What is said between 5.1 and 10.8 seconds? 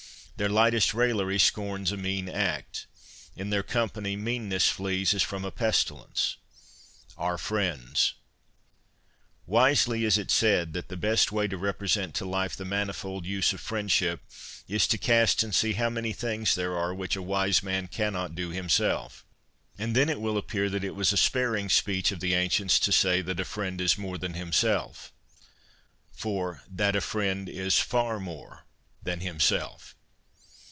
as from a pestilence.. Our friends! Wisely is it said